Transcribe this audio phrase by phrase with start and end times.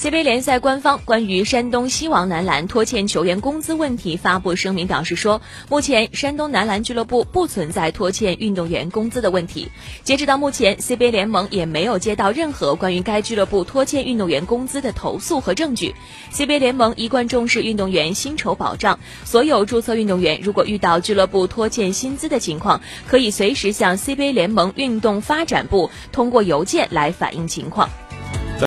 [0.00, 9.70] cba 联赛官方关于山东西王男篮拖欠球员工资问题发布声明表示说目前山东男篮俱乐部不存在拖欠运动员工资的问题。
[10.02, 15.94] 截止到目前 cba 联盟也没有接到任何关于该俱乐部拖欠运动员工资的投诉和证据。
[16.32, 27.90] Cba 联盟一贯重视运动员薪酬保障所有注册运动员如果遇到俱乐部拖欠薪资的情况可以随时向 cba 联盟运动发展部通过邮件来反映情况。